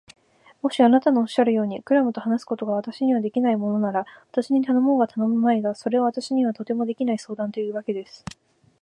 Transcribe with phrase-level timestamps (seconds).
[0.63, 8.25] もしあなたのおっしゃるように、クラムと話すことが私にはできないものなら、私に頼もうが頼むまいが、それは私にはとてもできない相談というわけです。